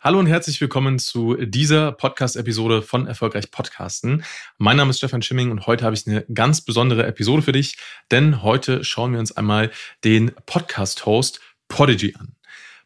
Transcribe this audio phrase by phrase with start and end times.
[0.00, 4.22] Hallo und herzlich willkommen zu dieser Podcast-Episode von Erfolgreich Podcasten.
[4.56, 7.78] Mein Name ist Stefan Schimming und heute habe ich eine ganz besondere Episode für dich,
[8.12, 9.72] denn heute schauen wir uns einmal
[10.04, 12.36] den Podcast-Host Podigy an.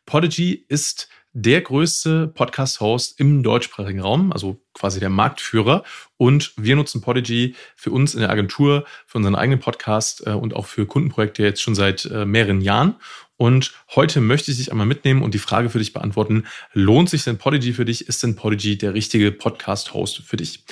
[0.06, 5.82] Podigy ist der größte Podcast-Host im deutschsprachigen Raum, also quasi der Marktführer.
[6.16, 10.54] Und wir nutzen Podigy für uns in der Agentur, für unseren eigenen Podcast äh, und
[10.54, 12.96] auch für Kundenprojekte jetzt schon seit äh, mehreren Jahren.
[13.36, 17.24] Und heute möchte ich dich einmal mitnehmen und die Frage für dich beantworten, lohnt sich
[17.24, 18.06] denn Podigy für dich?
[18.08, 20.64] Ist denn Podigy der richtige Podcast-Host für dich?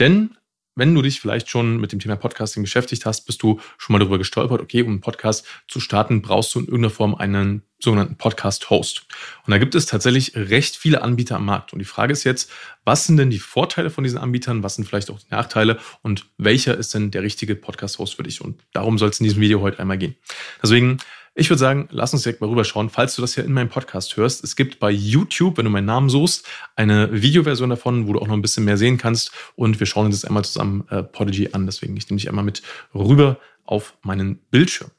[0.00, 0.36] Denn
[0.74, 3.98] wenn du dich vielleicht schon mit dem Thema Podcasting beschäftigt hast, bist du schon mal
[3.98, 8.16] darüber gestolpert, okay, um einen Podcast zu starten, brauchst du in irgendeiner Form einen sogenannten
[8.16, 9.06] Podcast-Host.
[9.46, 11.72] Und da gibt es tatsächlich recht viele Anbieter am Markt.
[11.72, 12.50] Und die Frage ist jetzt,
[12.84, 14.62] was sind denn die Vorteile von diesen Anbietern?
[14.62, 15.78] Was sind vielleicht auch die Nachteile?
[16.02, 18.40] Und welcher ist denn der richtige Podcast-Host für dich?
[18.40, 20.14] Und darum soll es in diesem Video heute einmal gehen.
[20.62, 20.98] Deswegen
[21.40, 22.90] ich würde sagen, lass uns direkt mal rüberschauen.
[22.90, 25.86] Falls du das hier in meinem Podcast hörst, es gibt bei YouTube, wenn du meinen
[25.86, 29.32] Namen suchst, eine Videoversion davon, wo du auch noch ein bisschen mehr sehen kannst.
[29.56, 31.64] Und wir schauen uns jetzt einmal zusammen äh, Podigy an.
[31.64, 32.60] Deswegen, ich nehme dich einmal mit
[32.94, 34.90] rüber auf meinen Bildschirm.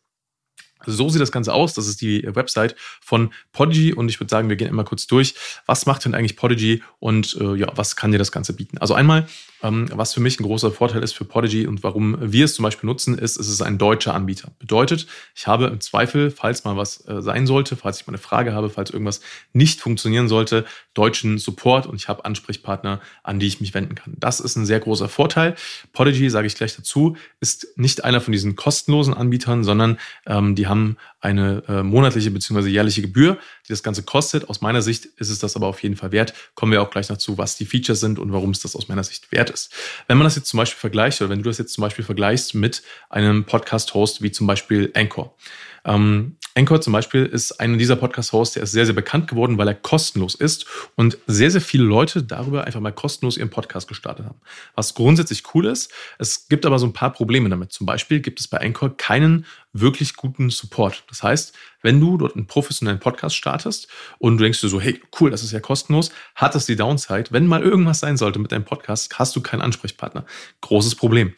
[0.86, 1.74] So sieht das Ganze aus.
[1.74, 5.36] Das ist die Website von Podigy und ich würde sagen, wir gehen immer kurz durch.
[5.66, 8.78] Was macht denn eigentlich Podigy und äh, ja, was kann dir das Ganze bieten?
[8.78, 9.28] Also einmal
[9.64, 12.64] ähm, was für mich ein großer Vorteil ist für Podigy und warum wir es zum
[12.64, 14.52] Beispiel nutzen, ist, es ist ein deutscher Anbieter.
[14.60, 18.18] Bedeutet, ich habe im Zweifel, falls mal was äh, sein sollte, falls ich mal eine
[18.18, 19.22] Frage habe, falls irgendwas
[19.54, 24.14] nicht funktionieren sollte, deutschen Support und ich habe Ansprechpartner, an die ich mich wenden kann.
[24.18, 25.56] Das ist ein sehr großer Vorteil.
[25.94, 30.68] Podigy, sage ich gleich dazu, ist nicht einer von diesen kostenlosen Anbietern, sondern ähm, die
[30.72, 32.68] haben eine äh, monatliche bzw.
[32.68, 34.50] jährliche Gebühr, die das Ganze kostet.
[34.50, 36.34] Aus meiner Sicht ist es das aber auf jeden Fall wert.
[36.56, 39.04] Kommen wir auch gleich dazu, was die Features sind und warum es das aus meiner
[39.04, 39.72] Sicht wert ist.
[40.08, 42.56] Wenn man das jetzt zum Beispiel vergleicht oder wenn du das jetzt zum Beispiel vergleichst
[42.56, 45.36] mit einem Podcast-Host wie zum Beispiel Anchor.
[45.86, 49.70] Ähm, Anchor zum Beispiel ist einer dieser Podcast-Hosts, der ist sehr, sehr bekannt geworden, weil
[49.70, 50.66] er kostenlos ist
[50.96, 54.42] und sehr, sehr viele Leute darüber einfach mal kostenlos ihren Podcast gestartet haben.
[54.76, 55.94] Was grundsätzlich cool ist.
[56.20, 57.72] Es gibt aber so ein paar Probleme damit.
[57.72, 61.06] Zum Beispiel gibt es bei Anchor keinen wirklich guten Support.
[61.08, 63.88] Das heißt, wenn du dort einen professionellen Podcast startest
[64.20, 67.26] und du denkst dir so, hey, cool, das ist ja kostenlos, hat das die Downside.
[67.30, 70.26] Wenn mal irgendwas sein sollte mit deinem Podcast, hast du keinen Ansprechpartner.
[70.60, 71.34] Großes Problem.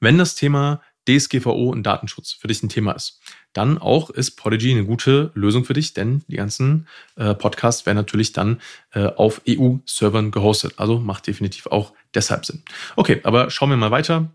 [0.00, 3.20] Wenn das Thema DSGVO und Datenschutz für dich ein Thema ist,
[3.52, 6.86] dann auch ist Podigy eine gute Lösung für dich, denn die ganzen
[7.16, 8.60] äh, Podcasts werden natürlich dann
[8.92, 10.74] äh, auf EU-Servern gehostet.
[10.76, 12.62] Also macht definitiv auch deshalb Sinn.
[12.96, 14.30] Okay, aber schauen wir mal weiter.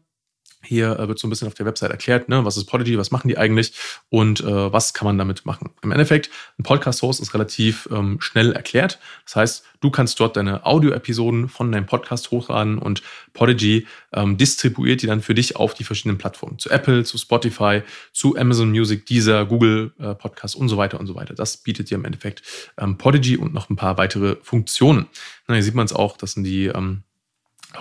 [0.66, 3.12] Hier äh, wird so ein bisschen auf der Website erklärt, ne, was ist Podigy, was
[3.12, 3.74] machen die eigentlich
[4.10, 5.72] und äh, was kann man damit machen.
[5.82, 9.00] Im Endeffekt, ein Podcast-Host ist relativ ähm, schnell erklärt.
[9.26, 13.04] Das heißt, du kannst dort deine Audio-Episoden von deinem Podcast hochladen und
[13.34, 16.60] Podigy ähm, distribuiert die dann für dich auf die verschiedenen Plattformen.
[16.60, 17.82] Zu Apple, zu Spotify,
[18.12, 21.34] zu Amazon Music, Deezer, Google äh, Podcast und so weiter und so weiter.
[21.34, 22.44] Das bietet dir im Endeffekt
[22.78, 25.08] ähm, Podigy und noch ein paar weitere Funktionen.
[25.48, 27.04] Na, hier sieht man es auch, das sind die ähm,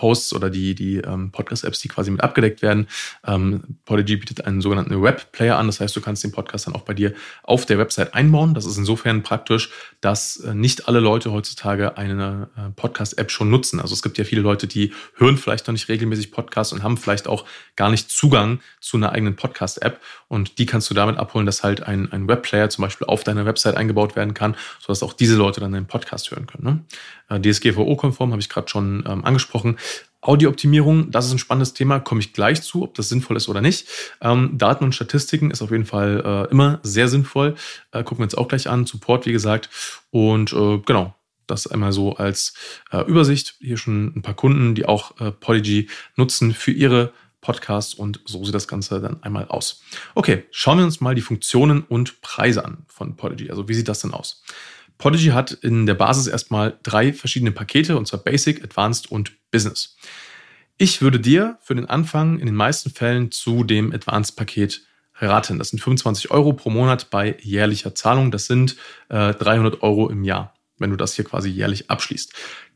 [0.01, 2.87] Hosts oder die, die ähm, Podcast-Apps, die quasi mit abgedeckt werden.
[3.27, 5.67] Ähm, Podigy bietet einen sogenannten Web-Player an.
[5.67, 8.55] Das heißt, du kannst den Podcast dann auch bei dir auf der Website einbauen.
[8.55, 9.71] Das ist insofern praktisch,
[10.01, 13.81] dass äh, nicht alle Leute heutzutage eine äh, Podcast-App schon nutzen.
[13.81, 16.97] Also es gibt ja viele Leute, die hören vielleicht noch nicht regelmäßig Podcasts und haben
[16.97, 17.45] vielleicht auch
[17.77, 20.01] gar nicht Zugang zu einer eigenen Podcast-App.
[20.29, 23.45] Und die kannst du damit abholen, dass halt ein, ein Web-Player zum Beispiel auf deiner
[23.45, 26.65] Website eingebaut werden kann, sodass auch diese Leute dann den Podcast hören können.
[26.65, 26.85] Ne?
[27.33, 29.79] Äh, DSGVO-konform habe ich gerade schon ähm, angesprochen.
[30.21, 33.61] Audiooptimierung, das ist ein spannendes Thema, komme ich gleich zu, ob das sinnvoll ist oder
[33.61, 33.89] nicht.
[34.21, 37.57] Ähm, Daten und Statistiken ist auf jeden Fall äh, immer sehr sinnvoll.
[37.91, 38.87] Äh, gucken wir uns auch gleich an.
[38.87, 39.69] Support, wie gesagt.
[40.11, 41.15] Und äh, genau,
[41.49, 42.55] das einmal so als
[42.93, 43.57] äh, Übersicht.
[43.59, 48.45] Hier schon ein paar Kunden, die auch äh, Polygy nutzen für ihre Podcasts und so
[48.45, 49.83] sieht das Ganze dann einmal aus.
[50.15, 53.51] Okay, schauen wir uns mal die Funktionen und Preise an von Polygy.
[53.51, 54.45] Also wie sieht das denn aus?
[55.03, 59.97] Podigy hat in der Basis erstmal drei verschiedene Pakete, und zwar Basic, Advanced und Business.
[60.79, 64.83] Ich würde dir für den Anfang in den meisten Fällen zu dem Advanced-Paket
[65.17, 65.59] raten.
[65.59, 68.31] Das sind 25 Euro pro Monat bei jährlicher Zahlung.
[68.31, 68.77] Das sind
[69.09, 72.33] äh, 300 Euro im Jahr, wenn du das hier quasi jährlich abschließt.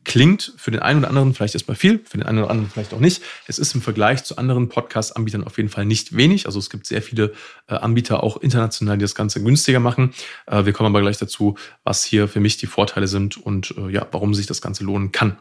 [0.06, 2.94] Klingt für den einen oder anderen vielleicht erstmal viel, für den einen oder anderen vielleicht
[2.94, 3.22] auch nicht.
[3.48, 6.46] Es ist im Vergleich zu anderen Podcast-Anbietern auf jeden Fall nicht wenig.
[6.46, 7.32] Also es gibt sehr viele
[7.66, 10.14] äh, Anbieter auch international, die das Ganze günstiger machen.
[10.46, 13.88] Äh, wir kommen aber gleich dazu, was hier für mich die Vorteile sind und äh,
[13.90, 15.38] ja, warum sich das Ganze lohnen kann.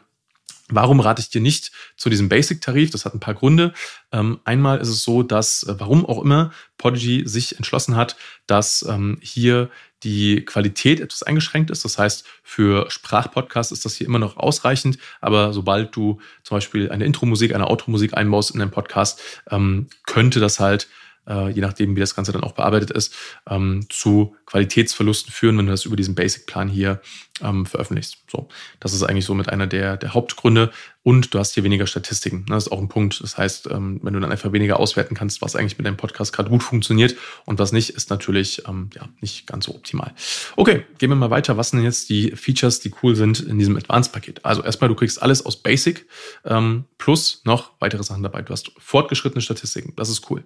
[0.68, 2.90] Warum rate ich dir nicht zu diesem Basic-Tarif?
[2.90, 3.72] Das hat ein paar Gründe.
[4.10, 8.16] Ähm, einmal ist es so, dass, warum auch immer, Podigy sich entschlossen hat,
[8.48, 9.70] dass ähm, hier
[10.02, 11.84] die Qualität etwas eingeschränkt ist.
[11.84, 16.90] Das heißt, für Sprachpodcasts ist das hier immer noch ausreichend, aber sobald du zum Beispiel
[16.90, 19.20] eine Intro-Musik, eine Outro-Musik einbaust in deinen Podcast,
[19.50, 20.88] ähm, könnte das halt
[21.28, 23.14] äh, je nachdem, wie das Ganze dann auch bearbeitet ist,
[23.48, 27.00] ähm, zu Qualitätsverlusten führen, wenn du das über diesen Basic-Plan hier
[27.42, 28.18] ähm, veröffentlichst.
[28.30, 28.48] So,
[28.80, 30.70] das ist eigentlich so mit einer der, der Hauptgründe.
[31.02, 32.46] Und du hast hier weniger Statistiken.
[32.48, 33.22] Das ist auch ein Punkt.
[33.22, 36.32] Das heißt, ähm, wenn du dann einfach weniger auswerten kannst, was eigentlich mit deinem Podcast
[36.32, 40.12] gerade gut funktioniert und was nicht, ist natürlich ähm, ja, nicht ganz so optimal.
[40.56, 41.56] Okay, gehen wir mal weiter.
[41.56, 44.44] Was sind jetzt die Features, die cool sind in diesem Advanced-Paket?
[44.44, 46.06] Also erstmal, du kriegst alles aus Basic
[46.44, 48.42] ähm, plus noch weitere Sachen dabei.
[48.42, 49.92] Du hast fortgeschrittene Statistiken.
[49.94, 50.42] Das ist cool.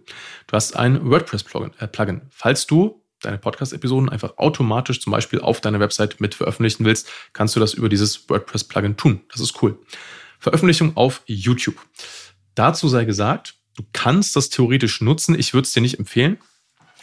[0.47, 1.73] Du hast ein WordPress-Plugin.
[1.79, 2.21] Äh.
[2.29, 7.57] Falls du deine Podcast-Episoden einfach automatisch zum Beispiel auf deiner Website mit veröffentlichen willst, kannst
[7.57, 9.21] du das über dieses WordPress-Plugin tun.
[9.31, 9.79] Das ist cool.
[10.39, 11.77] Veröffentlichung auf YouTube.
[12.55, 15.39] Dazu sei gesagt, du kannst das theoretisch nutzen.
[15.39, 16.39] Ich würde es dir nicht empfehlen.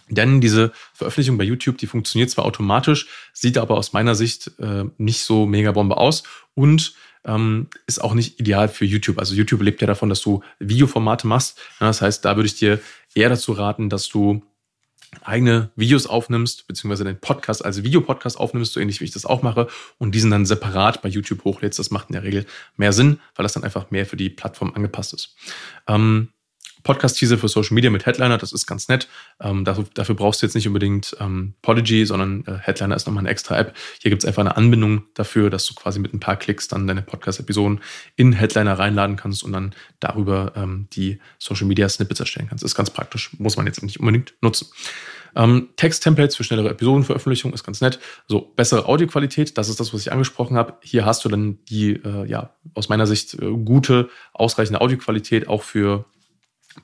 [0.09, 4.85] Denn diese Veröffentlichung bei YouTube, die funktioniert zwar automatisch, sieht aber aus meiner Sicht äh,
[4.97, 6.23] nicht so mega Bombe aus
[6.53, 6.93] und
[7.25, 9.19] ähm, ist auch nicht ideal für YouTube.
[9.19, 11.59] Also YouTube lebt ja davon, dass du Videoformate machst.
[11.79, 12.79] Das heißt, da würde ich dir
[13.13, 14.43] eher dazu raten, dass du
[15.23, 19.41] eigene Videos aufnimmst, beziehungsweise den Podcast als Videopodcast aufnimmst, so ähnlich wie ich das auch
[19.41, 19.67] mache,
[19.97, 21.79] und diesen dann separat bei YouTube hochlädst.
[21.79, 24.73] Das macht in der Regel mehr Sinn, weil das dann einfach mehr für die Plattform
[24.73, 25.35] angepasst ist.
[25.87, 26.29] Ähm,
[26.87, 29.09] Podcast-Teaser für Social Media mit Headliner, das ist ganz nett.
[29.41, 33.23] Ähm, dafür, dafür, brauchst du jetzt nicht unbedingt ähm, Podigy, sondern äh, Headliner ist nochmal
[33.23, 33.75] eine extra App.
[34.01, 36.87] Hier gibt es einfach eine Anbindung dafür, dass du quasi mit ein paar Klicks dann
[36.87, 37.81] deine Podcast-Episoden
[38.15, 42.63] in Headliner reinladen kannst und dann darüber ähm, die Social Media Snippets erstellen kannst.
[42.63, 44.67] Ist ganz praktisch, muss man jetzt nicht unbedingt nutzen.
[45.35, 47.99] Ähm, Text-Templates für schnellere Episodenveröffentlichung ist ganz nett.
[48.29, 50.75] So, bessere Audioqualität, das ist das, was ich angesprochen habe.
[50.81, 55.63] Hier hast du dann die, äh, ja, aus meiner Sicht äh, gute, ausreichende Audioqualität auch
[55.63, 56.05] für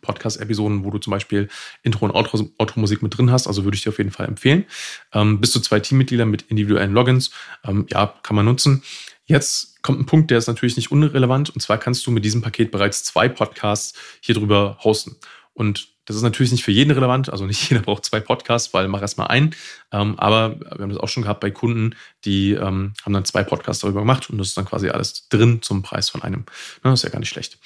[0.02, 1.50] Podcast-Episoden, wo du zum Beispiel
[1.82, 3.48] Intro- und Outro-Musik mit drin hast.
[3.48, 4.66] Also würde ich dir auf jeden Fall empfehlen.
[5.14, 7.32] Ähm, bis zu zwei Teammitglieder mit individuellen Logins.
[7.64, 8.84] Ähm, ja, kann man nutzen.
[9.26, 11.50] Jetzt kommt ein Punkt, der ist natürlich nicht unrelevant.
[11.50, 15.16] Und zwar kannst du mit diesem Paket bereits zwei Podcasts hier drüber hosten.
[15.54, 18.88] Und das ist natürlich nicht für jeden relevant, also nicht jeder braucht zwei Podcasts, weil
[18.88, 19.56] mach erstmal einen.
[19.92, 23.44] Ähm, aber wir haben das auch schon gehabt bei Kunden, die ähm, haben dann zwei
[23.44, 26.46] Podcasts darüber gemacht und das ist dann quasi alles drin zum Preis von einem.
[26.82, 27.58] Das ist ja gar nicht schlecht.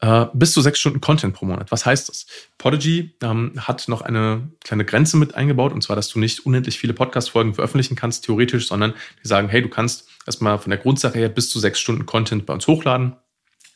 [0.00, 1.72] Äh, bis zu sechs Stunden Content pro Monat.
[1.72, 2.26] Was heißt das?
[2.56, 6.78] Podigy ähm, hat noch eine kleine Grenze mit eingebaut, und zwar, dass du nicht unendlich
[6.78, 11.18] viele Podcast-Folgen veröffentlichen kannst, theoretisch, sondern die sagen, hey, du kannst erstmal von der Grundsache
[11.18, 13.16] her bis zu sechs Stunden Content bei uns hochladen.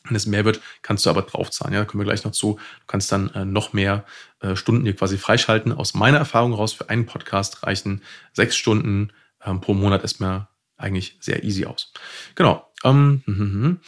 [0.05, 1.73] Wenn es mehr wird, kannst du aber draufzahlen.
[1.73, 2.55] Ja, da kommen wir gleich noch zu.
[2.55, 4.05] Du kannst dann äh, noch mehr
[4.39, 5.71] äh, Stunden dir quasi freischalten.
[5.73, 8.01] Aus meiner Erfahrung raus, für einen Podcast reichen
[8.33, 9.11] sechs Stunden
[9.45, 10.47] ähm, pro Monat erstmal
[10.77, 11.93] eigentlich sehr easy aus.
[12.35, 12.65] Genau.
[12.83, 13.79] Ähm, hm, hm, hm.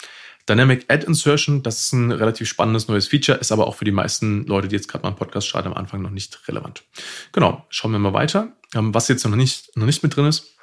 [0.47, 3.91] Dynamic Ad Insertion, das ist ein relativ spannendes neues Feature, ist aber auch für die
[3.91, 6.83] meisten Leute, die jetzt gerade mal einen Podcast starten, am Anfang noch nicht relevant.
[7.31, 8.53] Genau, schauen wir mal weiter.
[8.73, 10.55] Ähm, was jetzt noch nicht, noch nicht mit drin ist,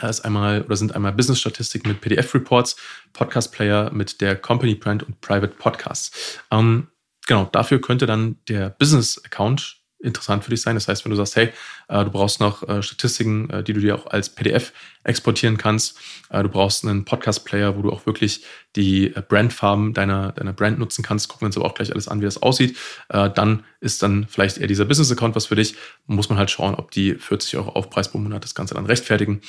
[0.00, 2.76] ist einmal oder sind einmal Business-Statistiken mit PDF-Reports,
[3.12, 6.40] Podcast-Player mit der Company Brand und Private Podcasts.
[6.50, 6.88] Ähm,
[7.26, 10.74] genau, dafür könnte dann der Business-Account interessant für dich sein.
[10.74, 11.50] Das heißt, wenn du sagst, hey,
[11.88, 14.72] äh, du brauchst noch äh, Statistiken, äh, die du dir auch als PDF
[15.04, 15.98] exportieren kannst,
[16.30, 18.44] du brauchst einen Podcast-Player, wo du auch wirklich
[18.76, 22.20] die Brandfarben deiner, deiner Brand nutzen kannst, gucken wir uns aber auch gleich alles an,
[22.20, 22.78] wie das aussieht,
[23.08, 25.74] dann ist dann vielleicht eher dieser Business-Account was für dich.
[26.06, 29.40] Muss man halt schauen, ob die 40 Euro Aufpreis pro Monat das Ganze dann rechtfertigen.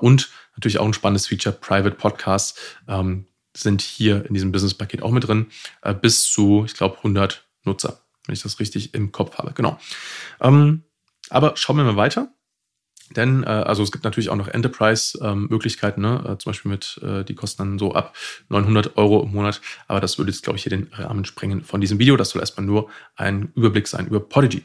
[0.00, 2.58] und natürlich auch ein spannendes Feature, Private Podcasts
[2.88, 5.48] ähm, sind hier in diesem Business-Paket auch mit drin,
[6.00, 9.52] bis zu, ich glaube, 100 Nutzer wenn ich das richtig im Kopf habe.
[9.52, 9.78] Genau.
[10.40, 10.84] Ähm,
[11.30, 12.28] aber schauen wir mal weiter.
[13.10, 16.32] Denn, äh, also es gibt natürlich auch noch Enterprise-Möglichkeiten, ähm, ne?
[16.32, 18.14] Äh, zum Beispiel mit, äh, die kosten dann so ab
[18.48, 19.60] 900 Euro im Monat.
[19.88, 22.16] Aber das würde jetzt, glaube ich, hier den Rahmen sprengen von diesem Video.
[22.16, 24.64] Das soll erstmal nur ein Überblick sein über Podigy.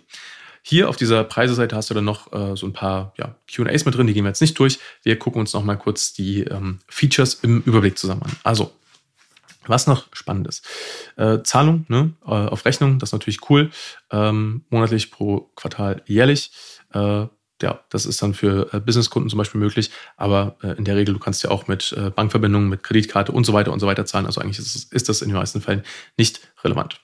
[0.62, 3.96] Hier auf dieser Preiseseite hast du dann noch äh, so ein paar ja, QAs mit
[3.96, 4.80] drin, die gehen wir jetzt nicht durch.
[5.04, 8.32] Wir gucken uns nochmal kurz die ähm, Features im Überblick zusammen an.
[8.44, 8.72] Also,
[9.70, 10.68] was noch spannend ist.
[11.16, 13.70] Äh, Zahlung ne, äh, auf Rechnung, das ist natürlich cool.
[14.12, 16.52] Ähm, monatlich pro Quartal jährlich.
[16.94, 17.28] Äh,
[17.62, 21.14] ja, das ist dann für äh, Businesskunden zum Beispiel möglich, aber äh, in der Regel,
[21.14, 24.06] du kannst ja auch mit äh, Bankverbindungen, mit Kreditkarte und so weiter und so weiter
[24.06, 24.26] zahlen.
[24.26, 25.84] Also eigentlich ist, ist das in den meisten Fällen
[26.18, 27.02] nicht relevant.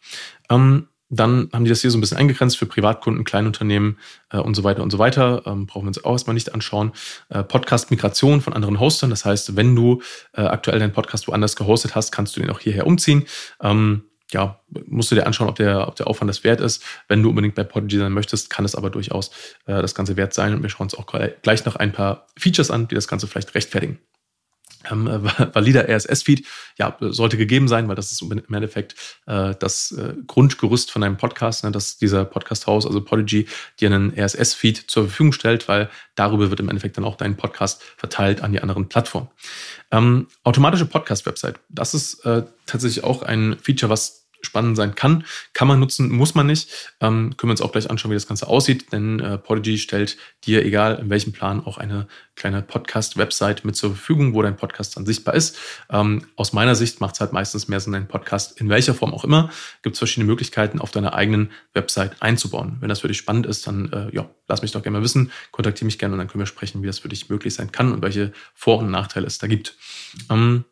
[0.49, 3.97] Ähm, dann haben die das hier so ein bisschen eingegrenzt für Privatkunden, Kleinunternehmen
[4.31, 5.43] äh, und so weiter und so weiter.
[5.45, 6.91] Ähm, brauchen wir uns auch erstmal nicht anschauen.
[7.29, 9.09] Äh, Podcast-Migration von anderen Hostern.
[9.09, 10.01] Das heißt, wenn du
[10.33, 13.25] äh, aktuell deinen Podcast woanders gehostet hast, kannst du den auch hierher umziehen.
[13.61, 16.83] Ähm, ja, musst du dir anschauen, ob der, ob der Aufwand das wert ist.
[17.07, 19.29] Wenn du unbedingt bei Podigy sein möchtest, kann es aber durchaus
[19.65, 20.53] äh, das Ganze wert sein.
[20.53, 21.05] Und wir schauen uns auch
[21.41, 23.99] gleich noch ein paar Features an, die das Ganze vielleicht rechtfertigen
[24.89, 25.07] ähm,
[25.53, 26.45] valider RSS-Feed,
[26.77, 28.95] ja, sollte gegeben sein, weil das ist im Endeffekt
[29.27, 33.47] äh, das äh, Grundgerüst von einem Podcast, ne, dass dieser Podcast-Haus, also Podigy,
[33.79, 37.83] dir einen RSS-Feed zur Verfügung stellt, weil darüber wird im Endeffekt dann auch dein Podcast
[37.97, 39.29] verteilt an die anderen Plattformen.
[39.91, 45.25] Ähm, automatische Podcast-Website, das ist äh, tatsächlich auch ein Feature, was spannend sein kann.
[45.53, 46.69] Kann man nutzen, muss man nicht.
[47.01, 50.17] Ähm, können wir uns auch gleich anschauen, wie das Ganze aussieht, denn äh, Podigy stellt
[50.45, 54.97] dir, egal in welchem Plan, auch eine kleine Podcast-Website mit zur Verfügung, wo dein Podcast
[54.97, 55.57] dann sichtbar ist.
[55.89, 59.13] Ähm, aus meiner Sicht macht es halt meistens mehr Sinn, deinen Podcast in welcher Form
[59.13, 59.49] auch immer.
[59.81, 62.77] Gibt es verschiedene Möglichkeiten, auf deiner eigenen Website einzubauen.
[62.79, 65.31] Wenn das für dich spannend ist, dann äh, ja, lass mich doch gerne mal wissen,
[65.51, 67.93] kontaktiere mich gerne und dann können wir sprechen, wie das für dich möglich sein kann
[67.93, 69.77] und welche Vor- und Nachteile es da gibt.
[70.29, 70.65] Ähm,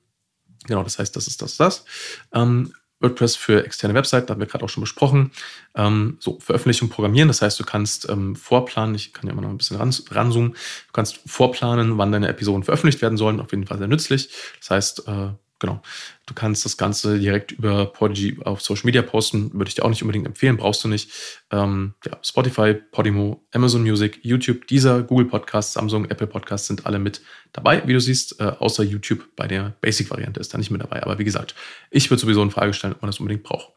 [0.65, 1.85] genau, das heißt, das ist das, das.
[2.33, 5.31] Ähm, WordPress für externe Webseiten, da haben wir gerade auch schon besprochen.
[5.75, 9.49] Ähm, so, Veröffentlichung programmieren, das heißt, du kannst ähm, vorplanen, ich kann ja mal noch
[9.49, 13.67] ein bisschen ran, ranzoomen, du kannst vorplanen, wann deine Episoden veröffentlicht werden sollen, auf jeden
[13.67, 14.29] Fall sehr nützlich.
[14.59, 15.29] Das heißt, äh,
[15.63, 15.81] Genau.
[16.25, 19.53] Du kannst das Ganze direkt über Podigy auf Social Media posten.
[19.53, 21.09] Würde ich dir auch nicht unbedingt empfehlen, brauchst du nicht.
[21.51, 26.99] Ähm, ja, Spotify, Podimo, Amazon Music, YouTube, dieser Google Podcast, Samsung, Apple Podcast sind alle
[26.99, 27.21] mit
[27.53, 31.01] dabei, wie du siehst, äh, außer YouTube bei der Basic-Variante ist da nicht mit dabei.
[31.01, 31.55] Aber wie gesagt,
[31.91, 33.71] ich würde sowieso in Frage stellen, ob man das unbedingt braucht.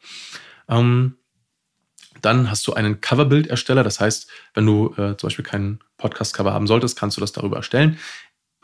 [0.68, 1.14] Ähm,
[2.20, 3.84] dann hast du einen Coverbild-Ersteller.
[3.84, 7.58] Das heißt, wenn du äh, zum Beispiel keinen Podcast-Cover haben solltest, kannst du das darüber
[7.58, 7.96] erstellen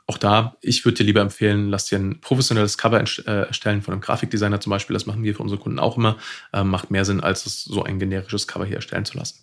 [0.07, 3.93] auch da, ich würde dir lieber empfehlen, lass dir ein professionelles Cover äh, erstellen von
[3.93, 4.95] einem Grafikdesigner zum Beispiel.
[4.95, 6.19] Das machen wir für unsere Kunden auch immer.
[6.53, 9.39] Ähm, macht mehr Sinn, als es so ein generisches Cover hier erstellen zu lassen.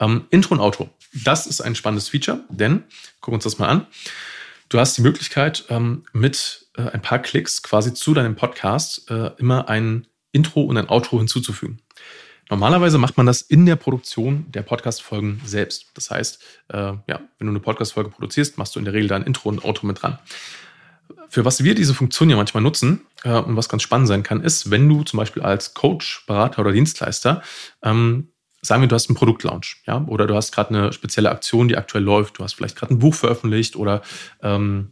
[0.00, 0.88] Ähm, Intro und Outro.
[1.24, 2.84] Das ist ein spannendes Feature, denn,
[3.20, 3.86] gucken wir uns das mal an.
[4.68, 9.30] Du hast die Möglichkeit, ähm, mit äh, ein paar Klicks quasi zu deinem Podcast äh,
[9.38, 11.80] immer ein Intro und ein Outro hinzuzufügen.
[12.50, 15.86] Normalerweise macht man das in der Produktion der Podcast-Folgen selbst.
[15.94, 19.16] Das heißt, äh, ja, wenn du eine Podcast-Folge produzierst, machst du in der Regel da
[19.16, 20.18] ein Intro und Outro mit dran.
[21.28, 24.40] Für was wir diese Funktion ja manchmal nutzen äh, und was ganz spannend sein kann,
[24.40, 27.42] ist, wenn du zum Beispiel als Coach, Berater oder Dienstleister
[27.82, 28.28] ähm,
[28.62, 31.76] sagen wir, du hast einen Produktlaunch, ja, oder du hast gerade eine spezielle Aktion, die
[31.76, 34.02] aktuell läuft, du hast vielleicht gerade ein Buch veröffentlicht oder
[34.42, 34.90] ähm,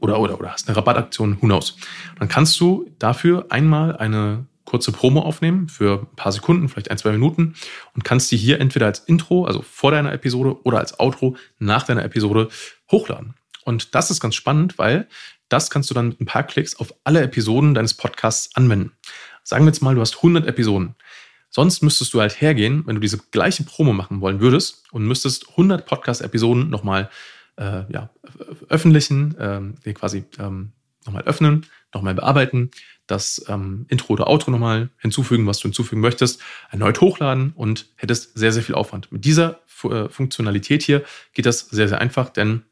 [0.00, 1.76] oder, oder, oder hast eine Rabattaktion, who knows.
[2.18, 6.98] Dann kannst du dafür einmal eine kurze Promo aufnehmen für ein paar Sekunden, vielleicht ein,
[6.98, 7.54] zwei Minuten
[7.94, 11.84] und kannst die hier entweder als Intro, also vor deiner Episode oder als Outro nach
[11.84, 12.48] deiner Episode
[12.90, 13.34] hochladen.
[13.64, 15.08] Und das ist ganz spannend, weil
[15.48, 18.92] das kannst du dann mit ein paar Klicks auf alle Episoden deines Podcasts anwenden.
[19.42, 20.96] Sagen wir jetzt mal, du hast 100 Episoden.
[21.50, 25.50] Sonst müsstest du halt hergehen, wenn du diese gleiche Promo machen wollen würdest und müsstest
[25.50, 27.08] 100 Podcast-Episoden nochmal
[27.56, 28.10] äh, ja,
[28.68, 30.72] öffentlichen, äh, quasi ähm,
[31.06, 32.70] nochmal öffnen, nochmal bearbeiten,
[33.06, 38.36] das ähm, Intro oder Outro nochmal hinzufügen, was du hinzufügen möchtest, erneut hochladen und hättest
[38.36, 39.10] sehr, sehr viel Aufwand.
[39.12, 42.62] Mit dieser äh, Funktionalität hier geht das sehr, sehr einfach, denn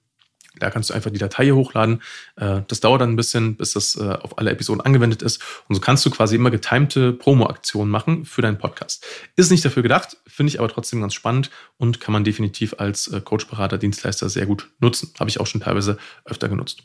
[0.57, 2.01] da kannst du einfach die Datei hier hochladen.
[2.37, 5.43] Äh, das dauert dann ein bisschen, bis das äh, auf alle Episoden angewendet ist.
[5.69, 9.05] Und so kannst du quasi immer getimte Promo-Aktionen machen für deinen Podcast.
[9.37, 13.09] Ist nicht dafür gedacht, finde ich aber trotzdem ganz spannend und kann man definitiv als
[13.09, 15.13] äh, Coach, Berater, Dienstleister sehr gut nutzen.
[15.19, 16.85] Habe ich auch schon teilweise öfter genutzt.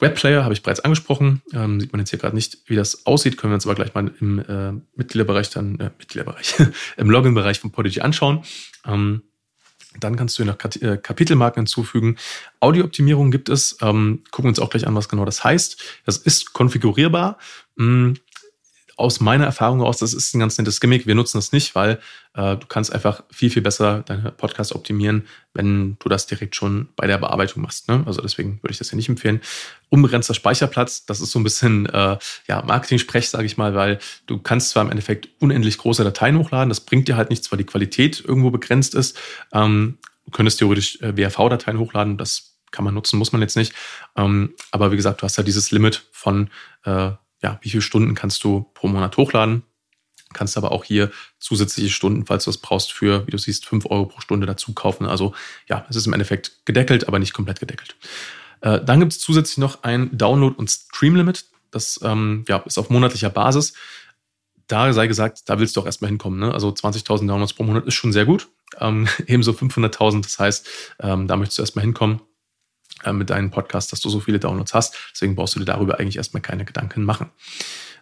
[0.00, 1.42] Webplayer habe ich bereits angesprochen.
[1.52, 3.94] Ähm, sieht man jetzt hier gerade nicht, wie das aussieht, können wir uns aber gleich
[3.94, 6.54] mal im äh, Mitgliederbereich dann, äh, Mitgliederbereich,
[6.96, 8.42] im Login-Bereich von Podigy anschauen.
[8.86, 9.22] Ähm,
[9.98, 12.16] dann kannst du hier noch äh, Kapitelmarken hinzufügen.
[12.60, 13.76] Audiooptimierung gibt es.
[13.80, 15.82] Ähm, gucken wir uns auch gleich an, was genau das heißt.
[16.06, 17.38] Das ist konfigurierbar.
[17.76, 18.16] Hm,
[19.00, 21.06] aus meiner Erfahrung aus, das ist ein ganz nettes Gimmick.
[21.06, 21.98] Wir nutzen das nicht, weil
[22.34, 26.88] äh, du kannst einfach viel, viel besser deine Podcast optimieren, wenn du das direkt schon
[26.96, 27.88] bei der Bearbeitung machst.
[27.88, 28.02] Ne?
[28.06, 29.40] Also deswegen würde ich das hier nicht empfehlen.
[29.88, 34.38] Unbegrenzter Speicherplatz, das ist so ein bisschen äh, ja, Marketing-Sprech, sage ich mal, weil du
[34.38, 37.64] kannst zwar im Endeffekt unendlich große Dateien hochladen, das bringt dir halt nichts, weil die
[37.64, 39.18] Qualität irgendwo begrenzt ist.
[39.52, 43.72] Ähm, du könntest theoretisch äh, WRV-Dateien hochladen, das kann man nutzen, muss man jetzt nicht.
[44.16, 46.50] Ähm, aber wie gesagt, du hast ja dieses Limit von
[46.84, 49.62] äh, ja, wie viele Stunden kannst du pro Monat hochladen.
[50.32, 53.86] Kannst aber auch hier zusätzliche Stunden, falls du das brauchst, für, wie du siehst, fünf
[53.86, 55.06] Euro pro Stunde dazu kaufen.
[55.06, 55.34] Also
[55.68, 57.96] ja, es ist im Endeffekt gedeckelt, aber nicht komplett gedeckelt.
[58.60, 61.46] Äh, dann gibt es zusätzlich noch ein Download- und Stream-Limit.
[61.72, 63.74] Das ähm, ja, ist auf monatlicher Basis.
[64.68, 66.38] Da sei gesagt, da willst du auch erstmal hinkommen.
[66.38, 66.54] Ne?
[66.54, 68.48] Also 20.000 Downloads pro Monat ist schon sehr gut.
[68.78, 70.22] Ähm, ebenso 500.000.
[70.22, 70.68] Das heißt,
[71.00, 72.20] ähm, da möchtest du erstmal hinkommen.
[73.04, 74.96] Äh, mit deinem Podcast, dass du so viele Downloads hast.
[75.12, 77.30] Deswegen brauchst du dir darüber eigentlich erstmal keine Gedanken machen.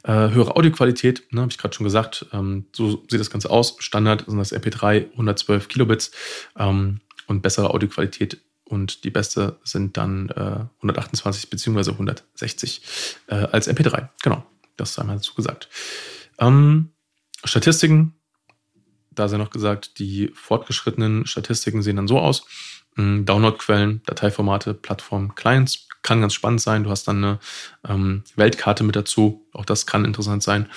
[0.03, 2.27] Äh, höhere Audioqualität, ne, habe ich gerade schon gesagt.
[2.33, 3.77] Ähm, so sieht das Ganze aus.
[3.79, 6.11] Standard sind das MP3 112 Kilobits
[6.59, 11.93] ähm, und bessere Audioqualität und die beste sind dann äh, 128 bzw.
[11.93, 12.83] 160
[13.29, 14.09] äh, als MP3.
[14.23, 14.45] Genau,
[14.77, 15.69] das einmal dazu gesagt.
[16.39, 16.91] Ähm,
[17.45, 18.15] Statistiken,
[19.11, 22.47] da sei noch gesagt, die fortgeschrittenen Statistiken sehen dann so aus.
[22.99, 25.87] Hm, Downloadquellen, Dateiformate, Plattform, Clients.
[26.03, 26.85] Kann ganz spannend sein.
[26.85, 27.39] Du hast dann eine
[27.89, 29.47] ähm, Weltkarte mit dazu.
[29.53, 30.69] Auch das kann interessant sein.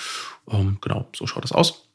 [0.50, 1.88] Ähm, genau, so schaut das aus.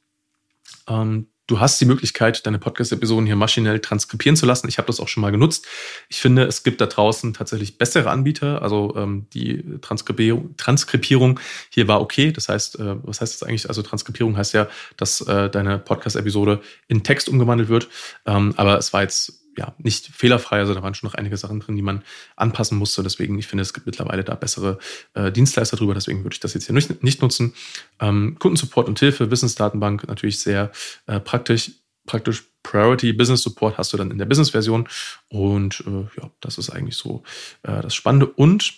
[0.88, 4.67] Ähm, Du hast die Möglichkeit, deine Podcast-Episoden hier maschinell transkribieren zu lassen.
[4.67, 5.65] Ich habe das auch schon mal genutzt.
[6.10, 8.62] Ich finde, es gibt da draußen tatsächlich bessere Anbieter.
[8.62, 12.34] Also ähm, die Transkribierung, Transkribierung hier war okay.
[12.34, 13.69] Das heißt, äh, was heißt das eigentlich?
[13.69, 14.67] Also Transkribierung heißt ja,
[14.98, 17.88] dass äh, deine Podcast-Episode in Text umgewandelt wird.
[18.25, 21.59] Ähm, aber es war jetzt ja, nicht fehlerfrei, also da waren schon noch einige Sachen
[21.59, 22.03] drin, die man
[22.35, 23.03] anpassen musste.
[23.03, 24.77] Deswegen, ich finde, es gibt mittlerweile da bessere
[25.13, 27.53] äh, Dienstleister drüber, deswegen würde ich das jetzt hier nicht, nicht nutzen.
[27.99, 30.71] Ähm, Kundensupport und Hilfe, Wissensdatenbank natürlich sehr
[31.07, 31.71] äh, praktisch.
[32.05, 34.87] Praktisch Priority Business Support hast du dann in der Business-Version.
[35.27, 37.23] Und äh, ja, das ist eigentlich so
[37.63, 38.27] äh, das Spannende.
[38.27, 38.75] Und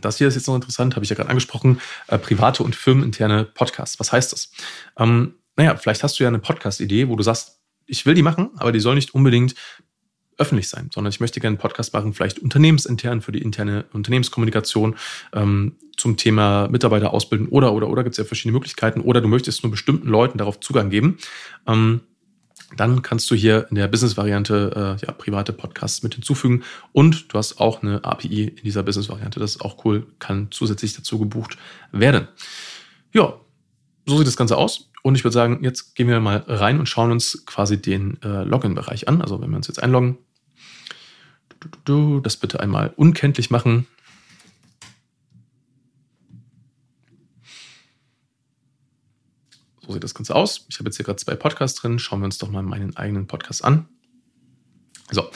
[0.00, 3.44] das hier ist jetzt noch interessant, habe ich ja gerade angesprochen, äh, private und firmeninterne
[3.44, 3.98] Podcasts.
[4.00, 4.50] Was heißt das?
[4.98, 7.53] Ähm, naja, vielleicht hast du ja eine Podcast-Idee, wo du sagst,
[7.86, 9.54] ich will die machen, aber die soll nicht unbedingt
[10.38, 14.96] öffentlich sein, sondern ich möchte gerne einen Podcast machen, vielleicht unternehmensintern für die interne Unternehmenskommunikation
[15.32, 19.28] ähm, zum Thema Mitarbeiter ausbilden oder, oder, oder gibt es ja verschiedene Möglichkeiten oder du
[19.28, 21.18] möchtest nur bestimmten Leuten darauf Zugang geben.
[21.66, 22.00] Ähm,
[22.76, 27.38] dann kannst du hier in der Business-Variante äh, ja, private Podcasts mit hinzufügen und du
[27.38, 29.38] hast auch eine API in dieser Business-Variante.
[29.38, 31.56] Das ist auch cool, kann zusätzlich dazu gebucht
[31.92, 32.26] werden.
[33.12, 33.34] Ja,
[34.06, 34.90] so sieht das Ganze aus.
[35.04, 38.42] Und ich würde sagen, jetzt gehen wir mal rein und schauen uns quasi den äh,
[38.42, 39.20] Login-Bereich an.
[39.20, 40.16] Also wenn wir uns jetzt einloggen,
[41.84, 43.86] das bitte einmal unkenntlich machen.
[49.82, 50.64] So sieht das Ganze aus.
[50.70, 51.98] Ich habe jetzt hier gerade zwei Podcasts drin.
[51.98, 53.86] Schauen wir uns doch mal meinen eigenen Podcast an.
[55.10, 55.30] So,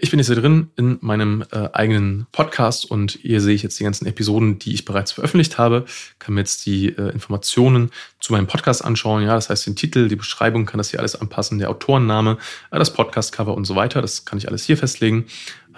[0.00, 3.78] ich bin jetzt hier drin in meinem äh, eigenen Podcast und hier sehe ich jetzt
[3.80, 5.86] die ganzen Episoden, die ich bereits veröffentlicht habe.
[6.20, 7.90] Kann mir jetzt die äh, Informationen
[8.20, 9.24] zu meinem Podcast anschauen.
[9.24, 12.38] Ja, das heißt den Titel, die Beschreibung, kann das hier alles anpassen, der Autorenname,
[12.70, 14.00] äh, das Podcast-Cover und so weiter.
[14.00, 15.26] Das kann ich alles hier festlegen.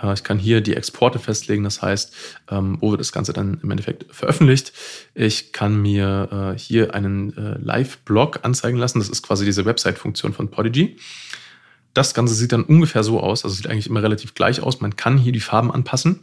[0.02, 2.14] Äh, ich kann hier die Exporte festlegen, das heißt,
[2.50, 4.74] ähm, wo wird das Ganze dann im Endeffekt veröffentlicht.
[5.14, 8.98] Ich kann mir äh, hier einen äh, Live-Blog anzeigen lassen.
[8.98, 10.98] Das ist quasi diese Website-Funktion von Podigy.
[11.94, 14.80] Das Ganze sieht dann ungefähr so aus, also sieht eigentlich immer relativ gleich aus.
[14.80, 16.20] Man kann hier die Farben anpassen,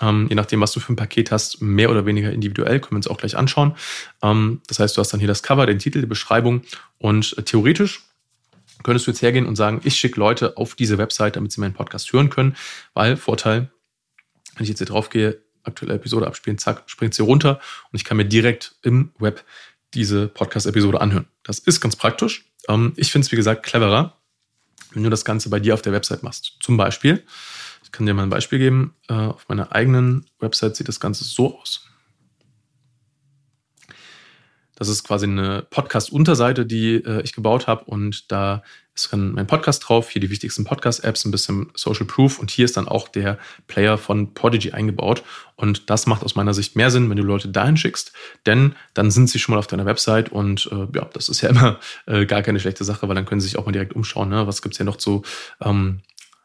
[0.00, 2.96] ähm, je nachdem, was du für ein Paket hast, mehr oder weniger individuell, können wir
[2.98, 3.74] uns auch gleich anschauen.
[4.22, 6.62] Ähm, das heißt, du hast dann hier das Cover, den Titel, die Beschreibung
[6.98, 8.02] und äh, theoretisch
[8.82, 11.74] könntest du jetzt hergehen und sagen, ich schicke Leute auf diese Website, damit sie meinen
[11.74, 12.56] Podcast hören können,
[12.94, 13.70] weil Vorteil,
[14.54, 17.60] wenn ich jetzt hier drauf gehe, aktuelle Episode abspielen, zack, springt sie runter
[17.90, 19.44] und ich kann mir direkt im Web
[19.94, 21.26] diese Podcast-Episode anhören.
[21.42, 22.50] Das ist ganz praktisch.
[22.68, 24.17] Ähm, ich finde es, wie gesagt, cleverer,
[24.92, 26.56] wenn du das Ganze bei dir auf der Website machst.
[26.60, 27.22] Zum Beispiel,
[27.84, 31.24] ich kann dir mal ein Beispiel geben, äh, auf meiner eigenen Website sieht das Ganze
[31.24, 31.86] so aus.
[34.78, 38.62] Das ist quasi eine Podcast-Unterseite, die äh, ich gebaut habe und da
[38.94, 42.64] ist dann mein Podcast drauf, hier die wichtigsten Podcast-Apps, ein bisschen Social Proof und hier
[42.64, 45.24] ist dann auch der Player von Podigy eingebaut
[45.56, 48.12] und das macht aus meiner Sicht mehr Sinn, wenn du Leute dahin schickst,
[48.46, 51.48] denn dann sind sie schon mal auf deiner Website und äh, ja, das ist ja
[51.50, 54.28] immer äh, gar keine schlechte Sache, weil dann können sie sich auch mal direkt umschauen,
[54.28, 54.46] ne?
[54.46, 55.22] was gibt's hier noch zu,
[55.60, 56.02] ähm,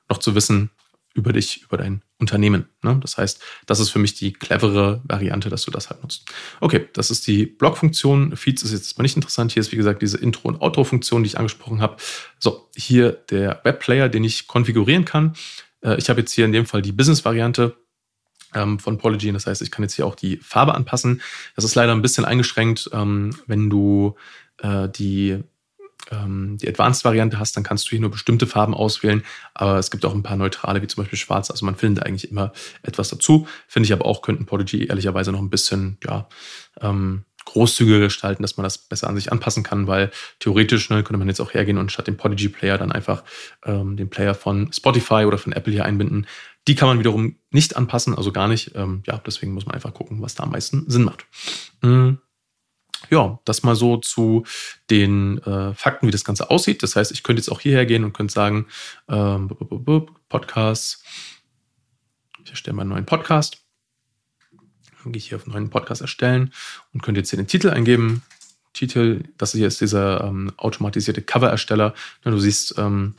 [0.10, 0.72] noch zu wissen,
[1.14, 2.70] über dich, über dein Unternehmen.
[2.82, 2.98] Ne?
[3.02, 6.26] Das heißt, das ist für mich die clevere Variante, dass du das halt nutzt.
[6.60, 8.36] Okay, das ist die Blog-Funktion.
[8.36, 9.52] Feeds ist jetzt mal nicht interessant.
[9.52, 11.98] Hier ist, wie gesagt, diese Intro- und Outro-Funktion, die ich angesprochen habe.
[12.40, 15.36] So, hier der Webplayer, den ich konfigurieren kann.
[15.82, 17.76] Äh, ich habe jetzt hier in dem Fall die Business-Variante
[18.56, 19.32] ähm, von Polygy.
[19.32, 21.22] Das heißt, ich kann jetzt hier auch die Farbe anpassen.
[21.56, 24.16] Das ist leider ein bisschen eingeschränkt, ähm, wenn du
[24.60, 25.44] äh, die
[26.12, 29.24] ähm, die Advanced-Variante hast, dann kannst du hier nur bestimmte Farben auswählen.
[29.54, 31.52] Aber es gibt auch ein paar neutrale, wie zum Beispiel schwarz.
[31.52, 33.48] Also man findet eigentlich immer etwas dazu.
[33.68, 36.28] Finde ich aber auch, könnten Podigy ehrlicherweise noch ein bisschen, ja,
[36.82, 41.18] ähm, großzügiger gestalten, dass man das besser an sich anpassen kann, weil theoretisch ne, könnte
[41.18, 43.24] man jetzt auch hergehen und statt dem Podigy Player dann einfach
[43.66, 46.26] ähm, den Player von Spotify oder von Apple hier einbinden.
[46.68, 48.72] Die kann man wiederum nicht anpassen, also gar nicht.
[48.76, 51.26] Ähm, ja, deswegen muss man einfach gucken, was da am meisten Sinn macht.
[51.82, 52.20] Mhm
[53.10, 54.46] ja, das mal so zu
[54.90, 56.84] den äh, Fakten, wie das Ganze aussieht.
[56.84, 58.68] Das heißt, ich könnte jetzt auch hierher gehen und könnte sagen,
[59.10, 59.50] ähm,
[60.30, 61.04] Podcasts,
[62.44, 63.58] ich erstelle mal einen neuen Podcast.
[65.04, 66.54] Dann gehe ich hier auf neuen Podcast erstellen
[66.94, 68.24] und könnte jetzt hier den Titel eingeben.
[68.74, 71.94] Titel, das hier ist dieser ähm, automatisierte Cover-Ersteller.
[72.24, 73.14] Du siehst ähm,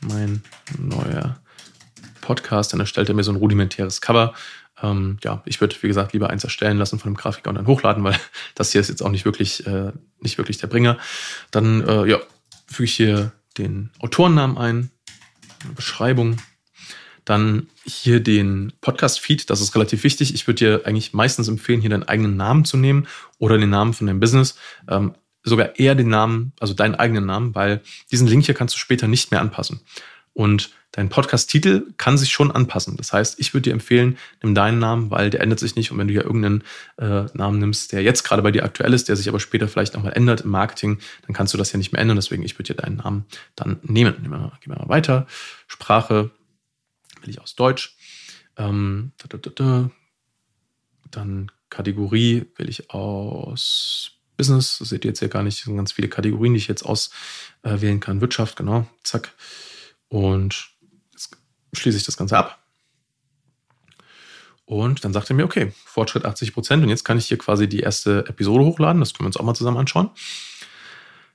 [0.00, 0.42] mein
[0.78, 1.40] neuer
[2.20, 4.34] Podcast, dann erstellt er mir so ein rudimentäres Cover
[4.82, 7.66] ähm, ja, ich würde, wie gesagt, lieber eins erstellen lassen von dem Grafiker und dann
[7.66, 8.18] hochladen, weil
[8.54, 10.98] das hier ist jetzt auch nicht wirklich, äh, nicht wirklich der Bringer.
[11.50, 12.18] Dann äh, ja,
[12.66, 14.90] füge ich hier den Autorennamen ein,
[15.74, 16.38] Beschreibung,
[17.24, 20.34] dann hier den Podcast-Feed, das ist relativ wichtig.
[20.34, 23.06] Ich würde dir eigentlich meistens empfehlen, hier deinen eigenen Namen zu nehmen
[23.38, 24.56] oder den Namen von deinem Business.
[24.88, 28.78] Ähm, sogar eher den Namen, also deinen eigenen Namen, weil diesen Link hier kannst du
[28.78, 29.80] später nicht mehr anpassen.
[30.40, 32.96] Und dein Podcast-Titel kann sich schon anpassen.
[32.96, 35.92] Das heißt, ich würde dir empfehlen, nimm deinen Namen, weil der ändert sich nicht.
[35.92, 36.64] Und wenn du ja irgendeinen
[36.96, 39.92] äh, Namen nimmst, der jetzt gerade bei dir aktuell ist, der sich aber später vielleicht
[39.92, 42.16] nochmal ändert im Marketing, dann kannst du das ja nicht mehr ändern.
[42.16, 44.14] Deswegen, ich würde dir deinen Namen dann nehmen.
[44.14, 45.26] Gehen wir mal, gehen wir mal weiter.
[45.66, 46.30] Sprache
[47.20, 47.98] will ich aus Deutsch.
[48.56, 49.90] Ähm, da, da, da,
[51.10, 54.78] dann Kategorie will ich aus Business.
[54.78, 55.58] Das seht ihr jetzt ja gar nicht.
[55.58, 58.22] Das sind ganz viele Kategorien, die ich jetzt auswählen kann.
[58.22, 58.86] Wirtschaft, genau.
[59.04, 59.34] Zack.
[60.10, 60.68] Und
[61.12, 61.30] jetzt
[61.72, 62.58] schließe ich das Ganze ab.
[64.66, 66.82] Und dann sagt er mir, okay, Fortschritt 80 Prozent.
[66.82, 69.00] Und jetzt kann ich hier quasi die erste Episode hochladen.
[69.00, 70.10] Das können wir uns auch mal zusammen anschauen.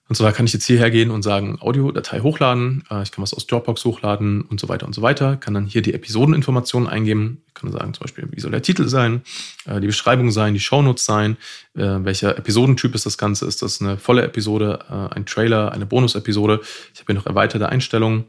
[0.08, 3.34] Und zwar kann ich jetzt hierher gehen und sagen, Audiodatei hochladen, äh, ich kann was
[3.34, 5.36] aus Dropbox hochladen und so weiter und so weiter.
[5.36, 7.42] Kann dann hier die Episodeninformationen eingeben.
[7.48, 9.24] Ich kann sagen zum Beispiel, wie soll der Titel sein,
[9.66, 11.38] äh, die Beschreibung sein, die Shownotes sein,
[11.74, 13.48] äh, welcher Episodentyp ist das Ganze.
[13.48, 16.62] Ist das eine volle Episode, ein Trailer, eine Bonusepisode?
[16.94, 18.26] Ich habe hier noch erweiterte Einstellungen.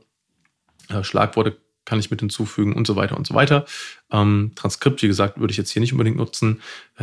[1.02, 3.64] Schlagworte kann ich mit hinzufügen und so weiter und so weiter.
[4.10, 6.60] Ähm, Transkript, wie gesagt, würde ich jetzt hier nicht unbedingt nutzen.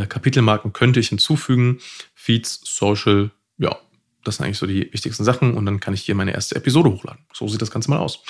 [0.09, 1.79] Kapitelmarken könnte ich hinzufügen.
[2.13, 3.77] Feeds, Social, ja,
[4.23, 6.89] das sind eigentlich so die wichtigsten Sachen und dann kann ich hier meine erste Episode
[6.89, 7.25] hochladen.
[7.33, 8.23] So sieht das Ganze mal aus.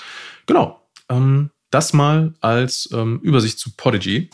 [0.45, 0.81] Genau.
[1.09, 4.29] Ähm, das mal als ähm, Übersicht zu Podigy.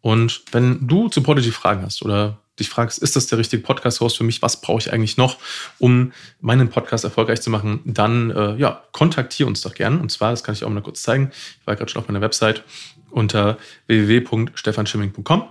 [0.00, 4.16] Und wenn du zu Podigy Fragen hast oder dich fragst, ist das der richtige Podcast-Host
[4.16, 4.42] für mich?
[4.42, 5.38] Was brauche ich eigentlich noch,
[5.78, 7.80] um meinen Podcast erfolgreich zu machen?
[7.84, 9.98] Dann äh, ja, kontaktiere uns doch gerne.
[9.98, 11.30] Und zwar, das kann ich auch mal kurz zeigen.
[11.32, 12.64] Ich war gerade schon auf meiner Website
[13.10, 15.48] unter www.stefanschimming.com.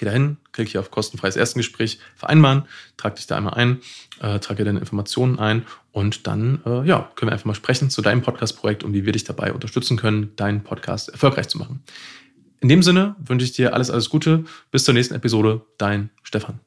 [0.00, 2.62] Geh dahin, klick hier auf kostenfreies Erstgespräch vereinbaren,
[2.96, 3.82] trag dich da einmal ein,
[4.22, 8.00] äh, trage deine Informationen ein und dann äh, ja, können wir einfach mal sprechen zu
[8.00, 11.82] deinem Podcast-Projekt und wie wir dich dabei unterstützen können, deinen Podcast erfolgreich zu machen.
[12.60, 14.44] In dem Sinne wünsche ich dir alles, alles Gute.
[14.70, 15.62] Bis zur nächsten Episode.
[15.78, 16.60] Dein Stefan.